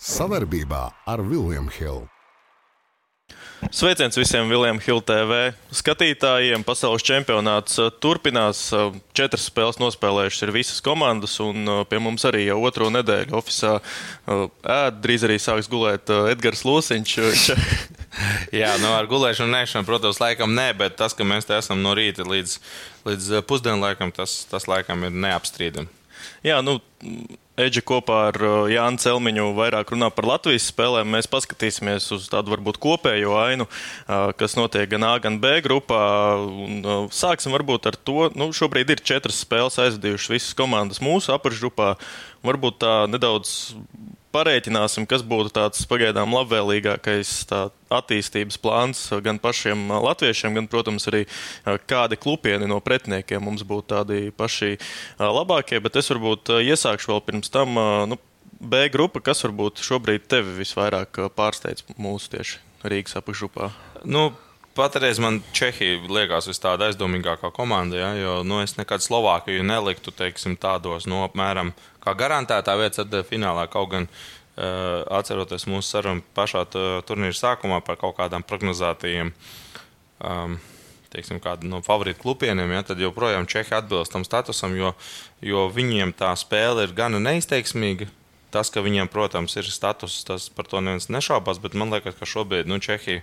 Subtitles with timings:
[0.00, 2.06] Savarbībā ar Vilniņu Hildu.
[3.68, 5.40] Sveiciens visiem Viljams Hilde TV
[5.76, 6.62] skatītājiem.
[6.64, 8.62] Pasaules čempionāts uh, turpinās.
[8.72, 13.36] Uh, četras spēles nospēlējušas ir visas komandas, un uh, pie mums arī jau otro nedēļu
[13.36, 13.82] oficiālā
[14.64, 15.02] ēd.
[15.04, 17.14] Drīz arī sāks gulēt Edgars Lūsiņš.
[18.62, 21.92] Jā, nu ar gulēšanu, nēšanu, protams, laikam nē, bet tas, ka mēs te esam no
[21.98, 22.56] rīta līdz,
[23.04, 25.92] līdz pusdienlaikam, tas, tas laikam ir neapstrīdami.
[26.48, 26.80] Jā, nu,
[27.60, 31.10] Eģe kopā ar uh, Jānu Celmiņu vairāk runā par Latvijas spēlēm.
[31.12, 36.00] Mēs paskatīsimies uz tādu varbūt kopējo ainu, uh, kas notiek gan A, gan B grupā.
[36.40, 41.34] Un, uh, sāksim varbūt ar to, nu, šobrīd ir četras spēles aizvadījušas visas komandas mūsu
[41.36, 41.94] apakšgrupā.
[42.46, 43.70] Varbūt tā nedaudz
[44.34, 47.32] parēķināsim, kas būtu tāds pagaidām labvēlīgākais
[47.90, 51.24] attīstības plāns gan pašiem latviešiem, gan, protams, arī
[51.90, 54.76] kādi klupieni no pretiniekiem mums būtu tādi paši
[55.18, 55.80] labākie.
[55.82, 57.78] Bet es varbūt iesākšu vēl pirms tam.
[58.10, 58.20] Nu,
[58.60, 63.70] B grupa, kas varbūt šobrīd tevi visvairāk pārsteidz mūsu tieši Rīgas apakšgrupā?
[64.04, 64.28] Nu,
[64.74, 70.54] Patreiz man Čehija liekas tāda aizdomīgākā komanda, ja, jo nu, es nekad Slovākiju neliktu teiksim,
[70.60, 71.72] tādos nu, apmēram
[72.04, 73.66] kā garantētā vieta tad finālā.
[73.72, 79.34] Kaut gan uh, atceroties mūsu sarunu pašā turnīra sākumā par kaut kādām prognozētajiem.
[80.20, 80.60] Um,
[81.10, 84.94] teiksim, kādu no favorītu klubieniem, ja, tad joprojām Čehi atbilst tam statusam, jo,
[85.42, 88.06] jo viņiem tā spēle ir gana neizteiksmīga.
[88.50, 92.26] Tas, ka viņiem, protams, ir status, tas par to neviens nešaubās, bet man liekas, ka
[92.26, 93.22] šobrīd nu, Čehija,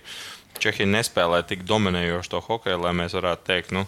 [0.62, 3.84] Čehija nespēlē tik dominējošu to hokeju, lai mēs varētu teikt, nu,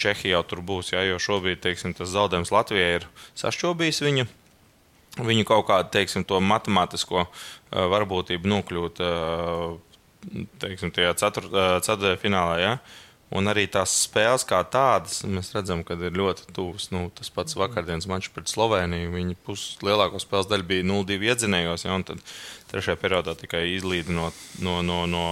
[0.00, 3.08] Čehija jau tur būs, ja, jo šobrīd teiksim, tas zaudējums Latvijai ir
[3.40, 4.28] sašķobījis viņu.
[5.24, 7.28] Viņu kaut kādu teiksim, matemātisko
[7.70, 9.02] varbūtību nokļūt
[10.62, 12.56] teiksim, tajā ceturtajā finālā.
[12.58, 12.72] Ja?
[13.34, 16.86] Un arī tās spēles kā tādas, mēs redzam, ka ir ļoti tuvas.
[16.94, 19.10] Nu, tas pats vakardienas mačs pret Sloveniju.
[19.16, 22.22] Viņa puslielāko spēles daļu bija 0-2 iedzinējos, ja, un tad
[22.70, 24.30] trešajā periodā tikai izlīda no,
[24.62, 25.26] no, no, no,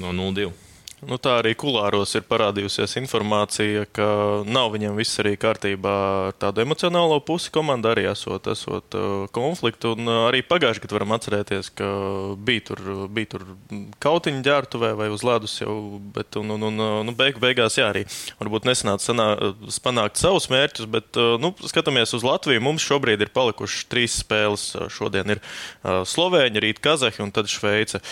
[0.00, 0.69] no 0-2.
[1.00, 4.06] Nu, tā arī kulāros ir parādījusies informācija, ka
[4.44, 5.92] nav viņam viss arī kārtībā
[6.26, 7.48] ar tādu emocionālo pusi.
[7.54, 9.94] Komanda arī esot, esot uh, konfliktu.
[9.96, 11.88] Un uh, arī pagājušajā gadā varam atcerēties, ka
[12.36, 12.82] bija tur,
[13.16, 13.46] bija tur
[14.04, 15.78] kautiņa ģērbtuvē vai uz ledus jau,
[16.12, 18.04] bet un, un, un, uh, nu, beig, beigās jā, arī
[18.42, 19.30] varbūt nesanāca sanā,
[19.80, 22.60] panākt savus mērķus, bet nu, skatāmies uz Latviju.
[22.68, 24.68] Mums šobrīd ir palikušas trīs spēles.
[24.92, 25.40] Šodien ir
[25.80, 28.04] Slovēņa, rīt Kazahi un tad Šveice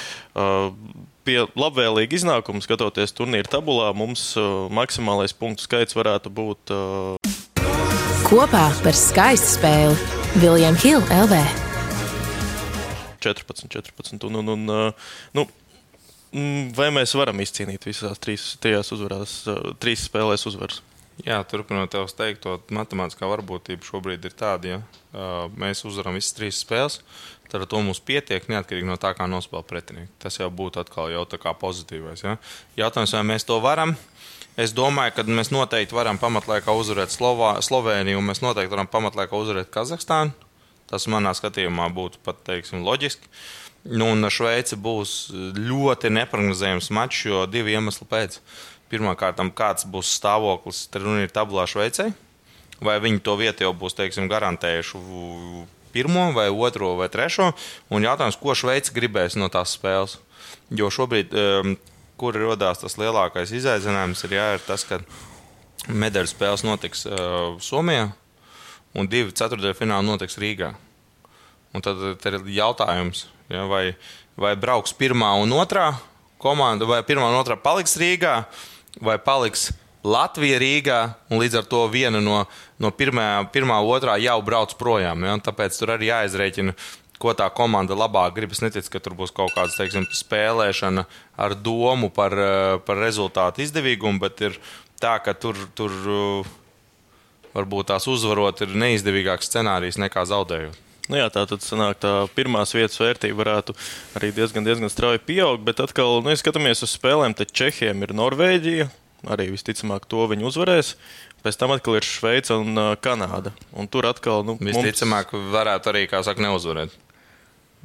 [1.29, 6.73] pie labvēlīga iznākuma, skatoties turnīra tabulā, mums uh, maksimālais punktu skaits varētu būt.
[6.73, 7.61] Uh...
[8.25, 11.41] Kopā par skaistu spēli Viljams Hilde LV.
[13.25, 14.29] 14, 14.
[14.31, 15.45] Un, un, un, uh, nu,
[16.33, 19.43] mm, vai mēs varam izcīnīt visās trīs, trijās uzvarās,
[19.83, 20.81] trīs spēlēs uzvaras?
[21.27, 26.37] Jā, turpinot tev teikt, to matemātiskā varbūtība šobrīd ir tāda, ja uh, mēs uzvaram visas
[26.37, 27.01] trīs spēles,
[27.51, 30.13] tad ar to mums pietiek, neatkarīgi no tā, kā nospēlē pretinieki.
[30.23, 32.23] Tas jau būtu atkal jau tā kā pozitīvais.
[32.23, 32.37] Ja?
[32.79, 33.97] Jautājums, vai mēs to varam?
[34.59, 39.39] Es domāju, ka mēs noteikti varam pamatlaikā uzvarēt Slovā, Sloveniju, un mēs noteikti varam pamatlaikā
[39.39, 40.35] uzvarēt Kazahstānu.
[40.89, 43.29] Tas manā skatījumā būtu pat teiksim, loģiski.
[43.89, 45.13] Nu, un Šveice būs
[45.55, 48.41] ļoti neparedzējams mačs, jo divu iemeslu pēc.
[48.89, 52.09] Pirmkārt, kāds būs stāvoklis turnīra tabulā Šveicē,
[52.81, 55.03] vai viņi to vietu jau būs teiksim, garantējuši
[55.93, 57.53] pirmo, vai otro, vai trešo.
[57.93, 60.19] Un jautājums, ko Šveice gribēs no tās spēles.
[60.75, 61.75] Jo šobrīd, um,
[62.21, 65.01] kur radās tas lielākais izaicinājums, ir, jā, ir tas, ka
[65.89, 68.11] medaļu spēles notiks uh, Somijā,
[68.99, 70.73] un divi ceturtajā fināli notiks Rīgā.
[71.77, 73.93] Un tad ir jautājums, ja, vai,
[74.41, 75.93] vai brauks pirmā un otrā
[76.41, 78.43] komanda, vai pirmā un otrā paliks Rīgā,
[79.05, 79.71] vai paliks
[80.07, 80.99] Latvija Rīgā,
[81.31, 82.45] un līdz ar to viena no,
[82.79, 85.27] no pirmā, pirmā, otrā jau brauc projām.
[85.27, 85.37] Ja?
[85.43, 86.75] Tāpēc tur arī jāizreikina,
[87.19, 88.55] ko tā komanda labāk grib.
[88.55, 91.05] Es neticu, ka tur būs kaut kāda teiksim, spēlēšana
[91.37, 92.35] ar domu par,
[92.87, 94.61] par rezultātu izdevīgumu, bet ir
[95.03, 95.95] tā, ka tur, tur
[97.57, 100.88] varbūt tās uzvarot ir neizdevīgāks scenārijs nekā zaudējot.
[101.09, 103.75] Nu jā, tā tad sanāk, tā pirmās vietas vērtība varētu
[104.19, 108.13] arī diezgan, diezgan strauji pieaugt, bet atkal, nu, ja skatāmies uz spēlēm, tad Čehiem ir
[108.17, 108.91] Norvēģija,
[109.33, 110.95] arī visticamāk to viņi uzvarēs.
[111.45, 113.55] Pēc tam atkal ir Šveice un Kanāda.
[113.73, 115.53] Un tur atkal nu, visticamāk mums...
[115.55, 116.93] varētu arī, kā saka, neuzvarēt.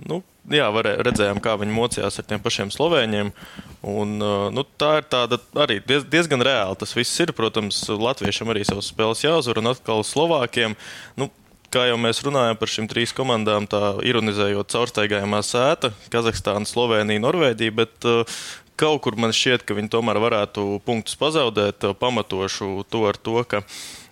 [0.09, 3.29] Nu, jā, varē, redzējām, kā viņi mocījās ar tiem pašiem slovēņiem.
[3.93, 4.15] Un,
[4.55, 6.79] nu, tā ir tāda arī diez, diezgan reāli.
[6.81, 10.73] Tas viss ir, protams, latviešiem arī savas spēles jāuzvar, un atkal slovākiem.
[11.19, 11.29] Nu,
[11.73, 17.75] kā jau mēs runājam par šīm trīs komandām, tā ironizējot caurstaigājumā sēta, Kazahstāna, Slovenija, Norvēģija,
[17.79, 18.37] bet uh,
[18.79, 21.85] kaut kur man šķiet, ka viņi tomēr varētu punktus pazaudēt.
[21.99, 23.63] Pamatošu to ar to, ka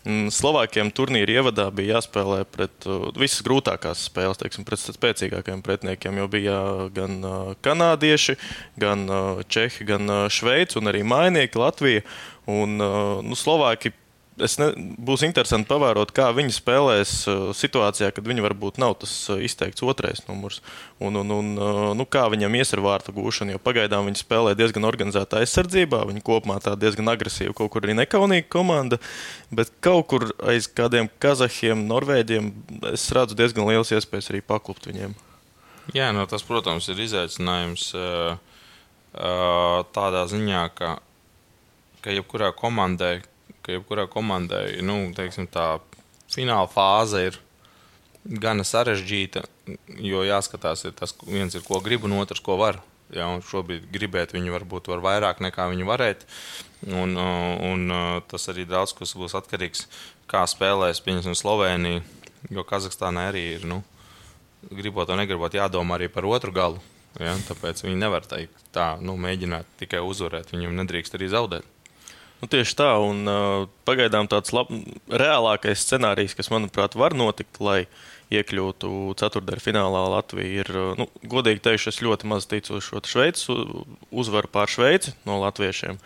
[0.06, 6.22] mm, Slovākiem turnīra ievadā bija jāspēlē pret visas grūtākās spēles, teiksim, pret spēcīgākajiem pretiniekiem.
[6.22, 6.58] Jo bija
[6.96, 7.22] gan
[7.66, 8.38] kanādieši,
[8.82, 9.08] gan
[9.50, 12.06] čehi, gan šveici un arī mainieki Latvija.
[12.50, 13.94] Un, nu, Slovāki
[14.40, 14.70] es ne,
[15.02, 19.84] būs interesanti pavērot, kā viņi spēlēs uh, situācijā, kad viņi varbūt nav tas uh, izteikts
[19.84, 20.62] otrais numurs.
[21.04, 24.54] Un, un, un uh, nu, kā viņam ies ar vārtu gūšanu, jo pagaidām viņi spēlē
[24.60, 26.04] diezgan organizētā aizsardzībā.
[26.10, 29.02] Viņi kopumā tā diezgan agresīva, kaut kur arī nekaunīga komanda.
[29.52, 32.54] Bet kaut kur aiz kādiem kazahiem, norvēģiem
[32.94, 35.18] es redzu diezgan liels iespējas arī paklupt viņiem.
[35.92, 37.90] Jā, no nu, tas, protams, ir izaicinājums
[39.92, 40.94] tādā ziņā, ka,
[42.06, 43.18] ka jebkurā komandai,
[43.66, 45.80] ka jebkurā komandai nu, teiksim, tā
[46.32, 47.40] fināla fāze ir
[48.24, 49.44] gana sarežģīta,
[49.98, 52.82] jo jāskatās, ir tas viens ir, ko grib, un otrs, ko var.
[53.12, 56.28] Ja, šobrīd gribēt viņu varbūt var vairāk nekā viņi varētu.
[56.96, 57.96] Un, un
[58.32, 62.04] tas arī daudz kas būs atkarīgs no kā spēlēs piemēram Slovenija.
[62.50, 63.82] Jo Kazahstānai arī ir, nu,
[64.72, 66.82] gribot vai negribot, jādomā arī par otru galu.
[67.20, 70.54] Ja, tāpēc viņi nevar teikt, tā, nu, mēģināt tikai uzvarēt.
[70.56, 71.68] Viņam nedrīkst arī zaudēt.
[72.42, 74.72] Nu, tieši tā, un uh, pagaidām tāds lab,
[75.14, 77.84] reālākais scenārijs, kas, manuprāt, var notikt, lai
[78.34, 83.04] iekļūtu ceturtajā finālā Latvija, ir, uh, nu, godīgi teikšu, es ļoti maz ticu uz šo
[83.06, 83.46] Šveices
[84.10, 86.02] uzvaru pār Šveici no latviešiem.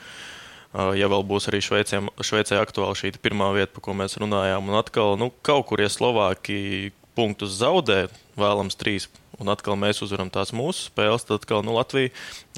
[0.76, 4.68] Uh, ja vēl būs arī Šveiciem, Šveicē aktuāli šī pirmā vieta, par ko mēs runājām,
[4.68, 8.06] un atkal, nu, kaut kur, ja Slovākija punktus zaudē,
[8.40, 9.10] vēlams trīs
[9.40, 12.12] un atkal mēs uzvaram tās mūsu spēles, tad atkal nu, Latvija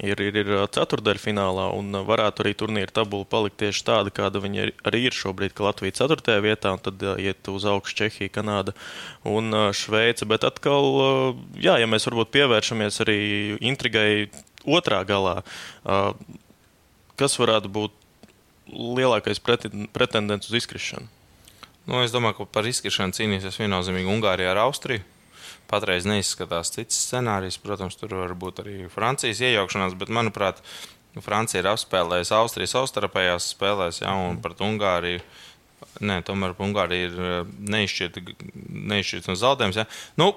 [0.06, 4.70] ir, ir, ir ceturdaļa finālā un varētu arī turnīra tabula palikt tieši tāda, kāda viņa
[4.90, 8.76] arī ir šobrīd, ka Latvija ir ceturtajā vietā un tad iet uz augšu Čehija, Kanāda
[9.28, 10.28] un Šveice.
[10.30, 13.20] Bet atkal, jā, ja mēs varbūt pievēršamies arī
[13.66, 14.30] intrigai
[14.68, 15.40] otrā galā,
[17.18, 18.04] kas varētu būt
[18.68, 21.17] lielākais pretendents uz izkrišanu?
[21.88, 25.06] Nu, es domāju, ka par izkrišanu cīnīsies viennozīmīgi Ungārija ar Austriju
[25.68, 27.60] patreiz neizskatās cits scenārijs.
[27.64, 30.62] Protams, tur var būt arī Francijas iejaukšanās, bet, manuprāt,
[31.24, 35.24] Francija ir apspēlējusi Austrijas savstarpējās spēlēs, ja, un pret Ungāriju.
[36.04, 39.80] Nē, tomēr Ungārija ir eh, neizšķirta no zaudējums.
[39.80, 39.88] Ja.
[40.20, 40.32] Nu,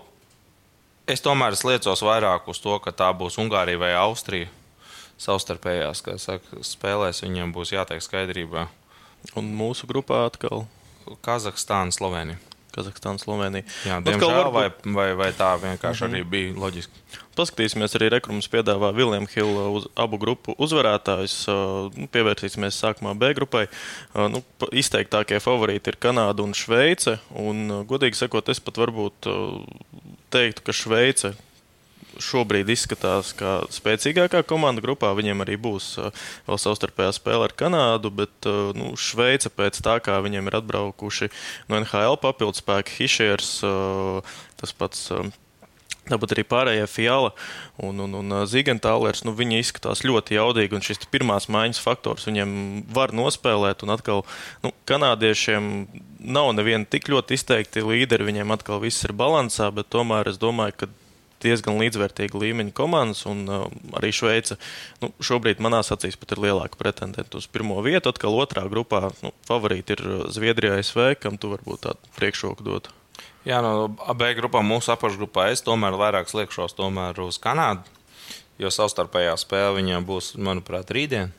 [1.10, 4.48] es tomēr liecos vairāk uz to, ka tā būs Ungārija vai Austrija
[5.20, 7.24] savstarpējās saka, spēlēs.
[7.26, 8.68] Viņiem būs jātiek skaidrībā.
[9.36, 10.64] Un mūsu grupā atkal
[11.24, 12.38] Kazahstāna, Slovenija.
[12.70, 13.66] Kazahstāna, Slovenija.
[13.86, 14.54] Jā, diemžēl, varbūt...
[14.54, 16.14] vai, vai, vai tā vienkārši mm -hmm.
[16.14, 16.30] arī mhm.
[16.30, 17.02] bija loģiski.
[17.36, 21.46] Paskatīsimies, arī Rekrums piedāvā Vilniņu Hillu uz abu grupu uzvarētājus.
[21.96, 23.66] Nu, pievērsīsimies sākumā B grupai.
[24.14, 24.42] Nu,
[24.72, 27.18] izteiktākie favorīti ir Kanāda un Šveice.
[27.30, 29.30] Un, godīgi sakot, es pat varbūt
[30.30, 31.34] teiktu, ka Šveice
[32.24, 35.12] šobrīd izskatās kā spēcīgākā komanda grupā.
[35.18, 36.14] Viņiem arī būs uh,
[36.48, 41.30] vēl savstarpējā spēle ar Kanādu, bet uh, nu, Šveice pēc tā, kā viņiem ir atbraukuši
[41.70, 45.08] no NHL papildus spēki, Hišers, uh, tas pats.
[46.10, 47.28] Tāpat arī pārējie Fiala
[47.78, 52.54] un, un, un Zīgentālers, nu, viņi izskatās ļoti jaudīgi, un šis pirmās maiņas faktors viņiem
[52.90, 53.84] var nospēlēt.
[53.84, 54.24] Un atkal,
[54.64, 55.68] nu, kanādiešiem
[56.18, 60.80] nav neviena tik ļoti izteikti līderi, viņiem atkal viss ir balansā, bet tomēr es domāju,
[60.80, 60.90] ka
[61.42, 63.66] diezgan līdzvērtīga līmeņa komandas, un uh,
[63.98, 64.58] arī Šveice
[65.02, 68.12] nu, šobrīd manās acīs pat ir lielāka pretendenta uz pirmo vietu.
[68.12, 72.90] Atkal otrā grupā nu, favorīti ir uh, Zviedrija, ASV, kam tu varbūt tādu priekšroku dot.
[73.48, 77.88] Jā, no AB grupām, mūsu apakšgrupā es tomēr vairāk liekšos uz Kanādu,
[78.60, 81.32] jo savstarpējā spēle viņiem būs, manuprāt, rītdien.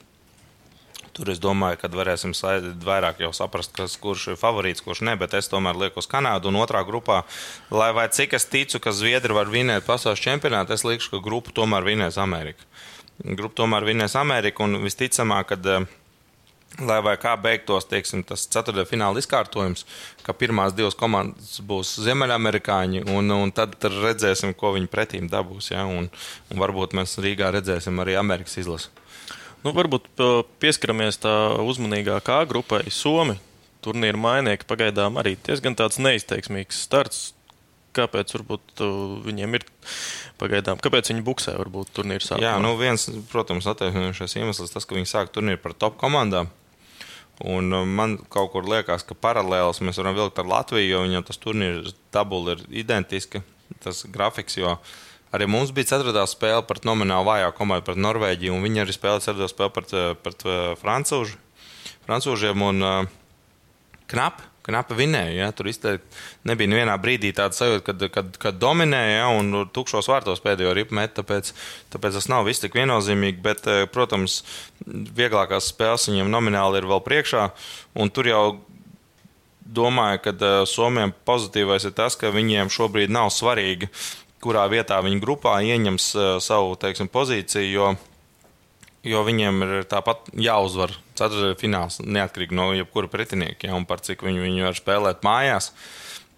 [1.11, 2.31] Tur es domāju, ka varēsim
[2.85, 5.17] vairāk saprast, kas, kurš ir favorīts, kurš ne.
[5.19, 6.47] Bet es tomēr lieku uz Kanādu.
[6.51, 7.23] Un otrā grupā,
[7.71, 11.51] lai vai cik es ticu, ka Zviedri var vinēt pasaules čempionātu, es lieku, ka grupu
[11.55, 12.63] tomēr vinēs Amerika.
[13.21, 14.63] Grupu tomēr vinēs Amerika.
[14.63, 15.89] Un visticamāk, ka eh,
[16.79, 19.83] lai vai kā beigtos teiksim, tas ceturtajā fināla izkārtojums,
[20.23, 25.73] ka pirmās divas komandas būs ziemeļamerikāņi, un, un tad redzēsim, ko viņi pretīm dabūs.
[25.73, 25.83] Ja?
[25.89, 26.07] Un,
[26.51, 28.93] un varbūt mēs Rīgā redzēsim arī Amerikas izlasi.
[29.61, 30.07] Nu, varbūt
[30.61, 32.83] pieskaramies tā uzmanīgāk A grupai.
[32.89, 33.37] Somi
[33.85, 37.29] turnīra mainieki pagaidām arī diezgan tāds neizteiksmīgs starts.
[37.91, 38.81] Kāpēc varbūt,
[39.25, 39.65] viņiem ir
[40.39, 40.79] pagaidām?
[40.79, 42.45] Kāpēc viņi buksē varbūt turnīru sākumā?
[42.45, 43.03] Jā, nu viens,
[43.33, 46.47] protams, attaisnojušais iemesls tas, ka viņi sāk turnīru par top komandām.
[47.43, 51.41] Un man kaut kur liekas, ka paralēlus mēs varam vilkt ar Latviju, jo viņam tas
[51.41, 53.41] turnīrs tabula ir identiska,
[53.83, 54.55] tas grafiks.
[54.61, 54.77] Jo
[55.31, 59.29] Arī mums bija ceturtā spēle pret nomināli vājāku komandu, pret Norvēģiju, un viņi arī spēlēja
[59.29, 59.95] ceturto spēli pret,
[60.25, 60.45] pret
[60.81, 61.39] francūžu,
[62.09, 62.67] francūžiem.
[62.67, 63.17] Un, uh,
[64.11, 65.35] knap, knapi vinēja.
[65.37, 65.49] Ja?
[65.55, 69.29] Tur izteikti nebija nevienā brīdī tāda sajūta, kad, kad, kad dominēja ja?
[69.37, 71.15] un tukšos vārtos pēdējo ripu met.
[71.17, 71.53] Tāpēc,
[71.93, 73.41] tāpēc tas nav viss tik viennozīmīgi.
[73.43, 74.41] Bet, eh, protams,
[74.87, 77.47] vieglākās spēles viņam nomināli ir vēl priekšā.
[78.15, 78.43] Tur jau
[79.71, 83.87] domāju, ka uh, Somijam pozitīvais ir tas, ka viņiem šobrīd nav svarīgi,
[84.41, 87.69] kurā vietā viņi grupā ieņems uh, savu teiksim, pozīciju.
[87.71, 87.91] Jo,
[89.07, 94.25] jo viņiem ir tāpat jāuzvar ceturtajā fināls, neatkarīgi no jebkura pretinieka, ja, un par cik
[94.25, 95.71] viņi, viņi var spēlēt mājās.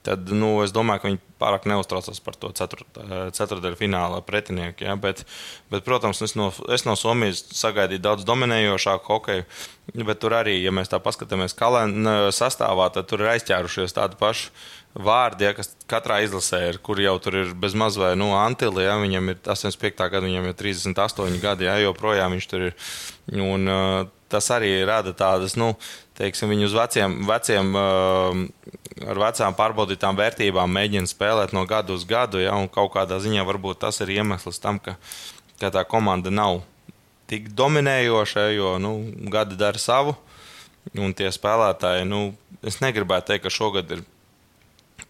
[0.04, 4.84] Tad nu, es domāju, ka viņi pārāk neuztraucas par to ceturtajā fināla pretinieku.
[4.84, 5.24] Ja, bet,
[5.72, 9.48] bet, protams, es no, es no Somijas sagaidīju daudz dominējošāku hokeju.
[10.04, 11.56] Bet tur arī, ja mēs tā paskatāmies
[12.36, 14.52] sastāvā, tad tur ir aizķērušies tādi paši
[14.94, 18.86] vārdi, ja, kas katrā izlasē ir, kur jau tur ir bez maz vai nu, Antili.
[18.86, 20.04] Ja, viņam ir 85.
[20.04, 22.76] gada, viņam ir 38 gadi, ja, joprojām viņš tur ir.
[23.34, 24.04] Un, uh,
[24.34, 25.74] tas arī rada tādas, nu,
[26.18, 28.42] teiksim, viņu uz veciem, veciem uh,
[29.08, 32.42] ar vecām pārbaudītām vērtībām mēģina spēlēt no gada uz gadu.
[32.44, 34.98] Ja, kaut kādā ziņā varbūt tas ir iemesls tam, ka,
[35.62, 36.62] ka tā komanda nav
[37.32, 38.94] tik dominējoša, jo nu,
[39.34, 40.18] gadi dara savu.
[41.00, 44.04] Un tie spēlētāji, nu, es negribētu teikt, ka šogad ir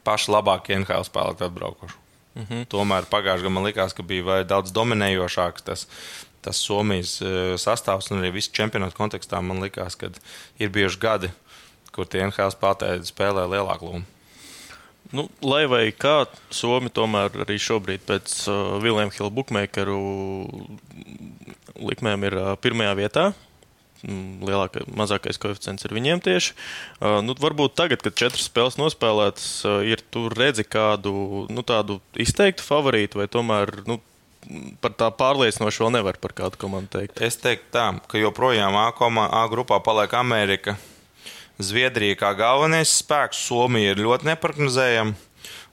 [0.05, 1.99] paši labākie NHL spēlētāji atbraukuši.
[2.33, 2.67] Mm -hmm.
[2.69, 5.87] Tomēr pagājušajā gadā man likās, ka bija daudz dominējošāks tas
[6.43, 10.11] tas Somijas eh, sastāvs un arī visu čempionātu kontekstā man likās, ka
[10.61, 11.31] ir bijuši gadi,
[11.95, 14.09] kur tie NHL spēlētāji spēlē lielāku lomu.
[15.13, 16.23] Nu, lai vai kā,
[16.53, 19.97] Somija tomēr arī šobrīd pēc uh, Viljama Hilda bookmakeru
[21.77, 23.25] likmēm ir uh, pirmajā vietā.
[24.03, 26.55] Mm, lielākais, mazākais koeficients ir viņiem tieši.
[26.97, 31.13] Uh, nu, varbūt tagad, kad četras spēles nospēlētas, uh, ir tur redzi kādu
[31.47, 31.63] nu,
[32.19, 34.01] izteiktu favorītu, vai tomēr nu,
[34.83, 37.21] par tā pārliecinoši vēl nevar par kādu komandu teikt.
[37.23, 40.77] Es teiktu tā, ka joprojām A, komā, A grupā paliek Amerika.
[41.61, 45.13] Zviedrija kā galvenais spēks, Somija ir ļoti neparedzējama.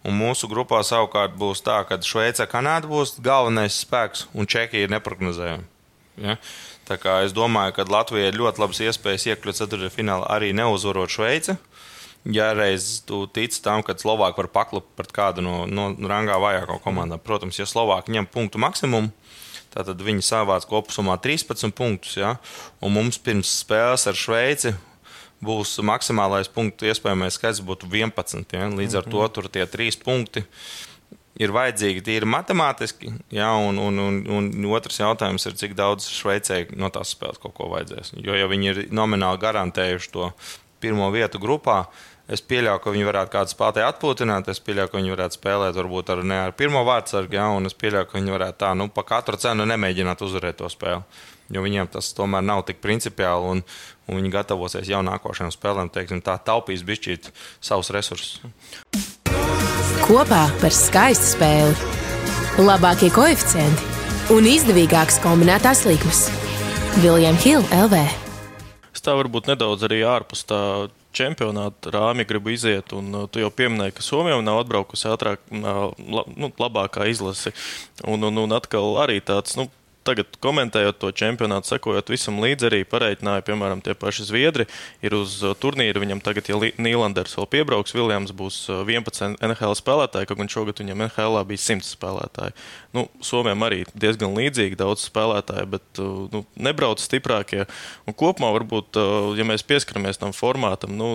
[0.09, 4.93] Un mūsu grupā savukārt būs tā, ka Šveice, Kanāda būs galvenais spēks un Čehija ir
[4.93, 5.67] neparedzējama.
[6.21, 6.37] Ja?
[6.91, 11.55] Es domāju, ka Latvijai ir ļoti labas iespējas iekļūt ceturtajā finālā arī neuzvarot Šveici
[12.25, 16.81] ja reiz tu tici tam, ka Slovākija var paklupt pret kādu no, no rangā vājāko
[16.85, 17.23] komandām.
[17.25, 19.13] Protams, ja Slovākija ņem punktu maksimumu,
[19.73, 22.19] tad viņi savāc kopumā 13 punktus.
[22.21, 22.37] Ja?
[22.83, 24.75] Un mums pirms spēles ar Šveici
[25.41, 28.45] būs maksimālais punktu iespējamais skaits būtu 11.
[28.53, 28.69] Ja?
[28.69, 30.45] Līdz ar to tur tie trīs punkti.
[31.41, 36.67] Ir vajadzīgi tīri matemātiski, ja, un, un, un, un otrs jautājums ir, cik daudz Šveicē
[36.77, 38.11] no tās spēles kaut ko vajadzēs.
[38.21, 40.27] Jo, ja viņi ir nomināli garantējuši to
[40.81, 41.85] pirmo vietu grupā,
[42.31, 44.49] Es pieļauju, ka viņi varētu kādu spēlētāju atpūtināt.
[44.53, 47.75] Es pieļauju, ka viņi varētu spēlēt varbūt ar, ne ar pirmo vārdsargu, ja, un es
[47.75, 51.03] pieļauju, ka viņi varētu tā, nu, pa katru cenu nemēģināt uzvarēt to spēli.
[51.51, 53.65] Jo viņiem tas tomēr nav tik principiāli, un,
[54.07, 58.39] un viņi gatavosies jau nākošajām spēlēm, teiksim, tā taupīs bišķīt savus resursus.
[60.07, 61.93] Kopā par skaistu spēli.
[62.63, 66.29] Labākie koeficienti un izdevīgākas kombinētās likmes.
[67.03, 68.30] Viljams Hilde LV.
[69.01, 70.57] Es tā varbūt nedaudz arī ārpus tā
[71.17, 72.93] čempionāta rāmja gribu iziet.
[72.93, 77.55] Un, uh, tu jau pieminēji, ka Somija nav atbraukusi ātrāk, nu, labākā izlase.
[78.05, 79.57] Un, un, un atkal arī tāds.
[79.57, 79.71] Nu,
[80.11, 84.67] Tagad, komentējot to čempionātu, sekojot visam līdzi, arī pareikināja, piemēram, tie paši Zviedri.
[85.07, 90.27] Ir uz uh, turnīra viņam tagad, ja Nīlanders vēl piebrauks, Viljams būs 11 NHL spēlētāji,
[90.27, 92.57] kaut gan šogad viņam NHL bija 100 spēlētāji.
[92.97, 96.03] Nu, Somijam arī diezgan līdzīgi daudz spēlētāju, bet
[96.35, 97.69] nu, nebrauc stiprākie.
[98.11, 98.99] Un kopumā, varbūt,
[99.39, 101.15] ja mēs pieskaramies tam formātam, nu,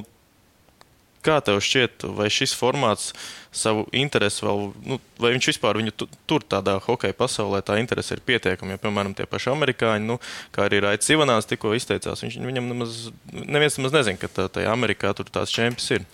[1.25, 3.11] Kā tev šķiet, vai šis formāts
[3.55, 5.93] savu interesi vēl, nu, vai viņš vispār viņu
[6.29, 8.75] tur tādā hokeja pasaulē tā interese ir pietiekama?
[8.75, 10.19] Jo, piemēram, tie paši amerikāņi, nu,
[10.55, 12.99] kā arī Raits Ivanās tikko izteicās, viņš, viņam nemaz,
[13.31, 16.05] neviens nemaz nezina, ka tā, tajā Amerikā tur tās čempions ir.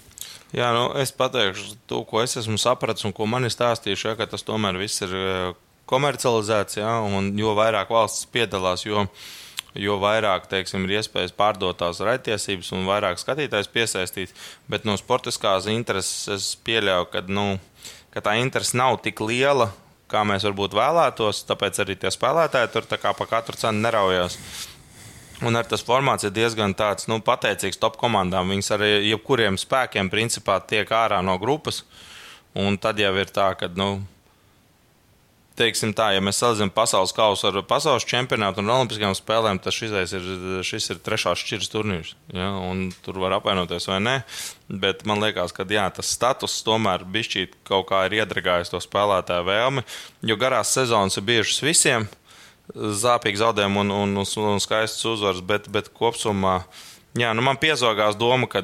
[0.55, 4.17] Jā, nu, es pateikšu to, ko es esmu sapratis un ko man ir stāstījuši, ja,
[4.19, 5.53] ka tas tomēr viss ir eh,
[5.91, 9.39] komercializēts, ja, un jo vairāk valsts piedalās, jo vairāk
[9.75, 14.33] jo vairāk teiksim, ir iespējas pārdot tās raidtiesības un vairāk skatītājs piesaistīt.
[14.71, 17.45] Bet no sportiskās intereses es pieļauju, ka, nu,
[18.13, 19.71] ka tā interese nav tik liela,
[20.11, 21.45] kā mēs varbūt vēlētos.
[21.49, 24.37] Tāpēc arī tie spēlētāji tur pa katru cenu neraujās.
[25.41, 28.51] Un ar tas formāts ir diezgan tāds, nu, pateicīgs top komandām.
[28.53, 31.81] Viņas ar jebkuriem spēkiem principā tiek ārā no grupas.
[32.53, 34.03] Un tad jau ir tā, ka nu,
[35.61, 39.93] teiksim tā, ja mēs salīdzinām pasaules kausu ar pasaules čempionātu un olimpiskajām spēlēm, tad šis
[40.17, 40.27] ir,
[40.67, 42.13] šis ir trešās šķiras turnīrs.
[42.35, 42.49] Ja?
[43.05, 44.15] Tur var apvienoties vai nē.
[44.81, 49.47] Bet man liekas, ka jā, tas status tomēr bišķīt kaut kā ir iedragājis to spēlētāju
[49.49, 49.85] vēlmi.
[50.27, 52.09] Jo garās sezonas ir bijušas visiem
[52.75, 56.61] zāpīgi zaudējumi un, un, un, un skaistas uzvaras, bet, bet kopumā
[57.17, 58.63] jā, nu man piezogās doma, ka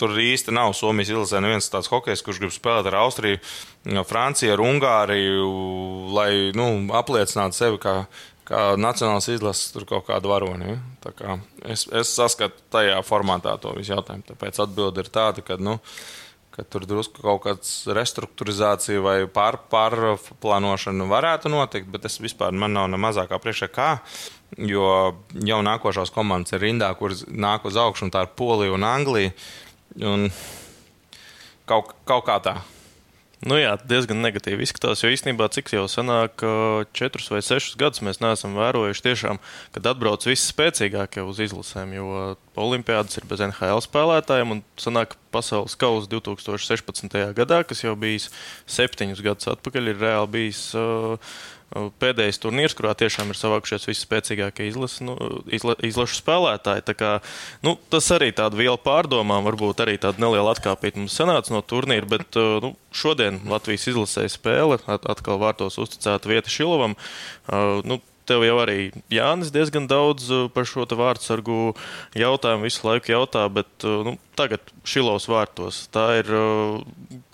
[0.00, 3.40] tur īsti nav Somijas izlasē neviens tāds hokejs, kurš grib spēlēt ar Austriju,
[4.08, 5.50] Franciju, ar Ungāriju,
[6.16, 7.94] lai nu, apliecinātu sevi kā,
[8.48, 10.78] kā nacionāls izlases tur kaut kādu varoni.
[11.04, 14.26] Kā es, es saskatu tajā formātā to visu jautājumu.
[14.32, 15.60] Tāpēc atbilde ir tāda, ka.
[15.60, 15.78] Nu,
[16.50, 22.74] ka tur drusku kaut kāda restruktūrizācija vai pār, pārplānošana varētu notikt, bet es vispār man
[22.76, 23.90] nav ne mazākā priekšā kā.
[24.58, 25.14] Jo
[25.46, 29.34] jau nākošās komandas ir rindā, kuras nāk uz augšu, un tā ir Polija un Anglija.
[29.98, 30.28] Un
[31.66, 32.60] kaut, kaut kā tā.
[33.40, 36.42] Nu jā, diezgan negatīvi izskatās, jo īstenībā cik jau sanāk,
[36.92, 39.40] četrus vai sešus gadus mēs neesam vērojuši tiešām,
[39.72, 45.78] kad atbrauc visi spēcīgākie uz izlasēm, jo Olimpiādas ir bez NHL spēlētājiem un sanāk pasaules
[45.80, 47.16] kausa 2016.
[47.38, 48.28] gadā, kas jau bijis
[48.68, 50.60] septiņus gadus atpakaļ, ir reāli bijis.
[50.76, 51.32] Uh,
[51.70, 55.14] pēdējais turnīrs, kurā tiešām ir savākušies visi spēcīgākie izlas, nu,
[55.54, 56.96] izla, izlašu spēlētāji.
[56.98, 57.12] Kā,
[57.66, 62.08] nu, tas arī tāda viela pārdomām, varbūt arī tāda neliela atkāpība mums sanāca no turnīra,
[62.10, 66.98] bet nu, šodien Latvijas izlasēja spēle, atkal vārtos uzticēta vieta Šilovam.
[67.86, 68.00] Nu,
[68.30, 71.56] tev jau arī Jānis diezgan daudz par šo vārdu sargu
[72.18, 75.84] jautājumu visu laiku jautā, bet nu, tagad Šilovs vārtos.
[75.94, 76.30] Tā ir,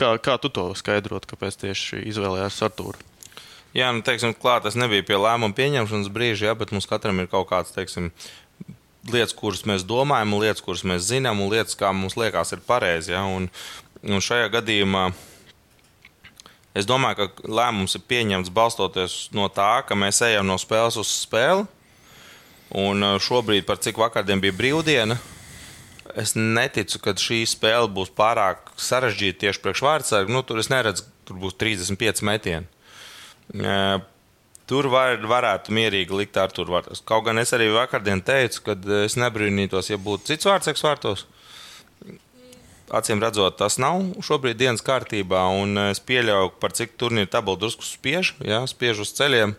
[0.01, 3.16] kā, kā tu to skaidrot, kāpēc tieši izvēlējās Artūru?
[3.77, 7.27] Jā, nu, teiksim, klāt, tas nebija pie lēmuma pieņemšanas brīža, jā, bet mums katram ir
[7.29, 8.09] kaut kāds, teiksim,
[9.13, 13.13] lietas, kuras mēs domājam, lietas, kuras mēs zinām, un lietas, kā mums liekas, ir pareizi.
[13.13, 13.27] Ja?
[13.29, 13.51] Un,
[14.01, 15.11] un šajā gadījumā
[16.77, 21.13] es domāju, ka lēmums ir pieņemts balstoties no tā, ka mēs ejam no spēles uz
[21.27, 21.67] spēli.
[22.77, 25.19] Un šobrīd, par cik vakardien bija brīvdiena,
[26.19, 30.33] es neticu, ka šī spēle būs pārāk sarežģīta tieši priekš vārdsargu.
[30.33, 32.67] Nu, tur es neredzu, tur būs 35 metieni.
[34.67, 37.03] Tur var, varētu mierīgi likt ar tur vārtos.
[37.07, 38.75] Kaut gan es arī vakardien teicu, ka
[39.05, 41.27] es nebrīnītos, ja būtu cits vārdseks vārtos.
[42.95, 47.87] Acīm redzot, tas nav šobrīd dienas kārtībā, un es pieļauju, par cik turnīru tabulu drusku
[47.87, 49.55] spiež, ja, spiež uz ceļiem.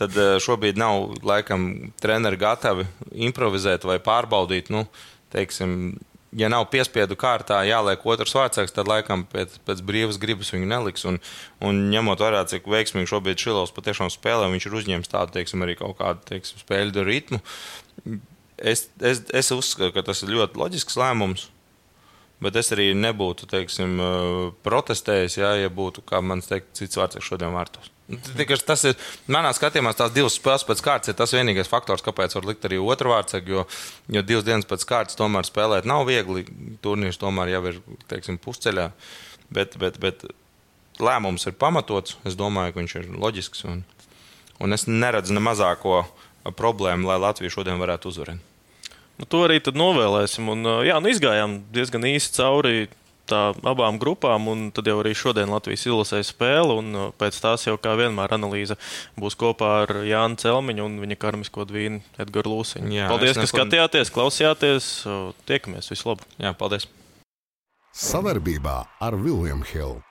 [0.00, 2.86] Tad šobrīd nav laikam treneri gatavi
[3.28, 4.72] improvizēt vai pārbaudīt.
[4.72, 4.86] Nu,
[5.32, 5.98] teiksim,
[6.36, 11.06] ja nav piespiedu kārtā jāliek otrs vārdsargs, tad laikam pēc, pēc brīvas gribas viņu neliks.
[11.10, 11.20] Un,
[11.64, 15.76] un ņemot vērā, cik veiksmīgi šobrīd Šilovs patiešām spēlē, viņš ir uzņēmis tādu teiksim, arī
[15.80, 17.40] kaut kādu teiksim, spēļu ritmu.
[18.60, 21.48] Es, es, es uzskatu, ka tas ir ļoti loģisks lēmums.
[22.40, 23.98] Bet es arī nebūtu teiksim,
[24.64, 27.90] protestējis, ja, ja būtu, kā man teikt, cits vārds šodien vārtos.
[28.10, 28.96] Tikai tas ir
[29.30, 32.80] manā skatījumā, tās divas spēles pēc kārtas ir tas vienīgais faktors, kāpēc var likt arī
[32.82, 33.40] otru vārdu.
[33.46, 33.64] Jo,
[34.10, 36.46] jo divas dienas pēc kārtas tomēr spēlēt nav viegli.
[36.82, 38.90] Turnīrs tomēr jau ir teiksim, pusceļā.
[39.54, 40.26] Bet, bet, bet
[41.02, 42.18] lēmums ir pamatots.
[42.26, 43.64] Es domāju, ka viņš ir loģisks.
[43.70, 43.82] Un,
[44.58, 46.04] un es neredzu ne mazāko
[46.56, 48.46] problēmu, lai Latvija šodien varētu uzvarēt.
[49.20, 50.48] Nu, to arī novēlēsim.
[50.48, 52.88] Un, jā, nu, izgājām diezgan īsi cauri
[53.30, 57.66] tā, abām grupām, un tad jau arī šodien Latvijas izlasē spēle, un uh, pēc tās
[57.68, 58.78] jau kā vienmēr analīze
[59.20, 62.92] būs kopā ar Jānu Celmiņu un viņa karmisko dvīnu Edgars Lūsiņu.
[62.98, 64.92] Jā, paldies, ka skatījāties, klausījāties,
[65.48, 66.26] tiekamies, vislabāk!
[66.42, 66.90] Jā, paldies!
[67.90, 70.09] Savarbībā ar Viljumu Hildu.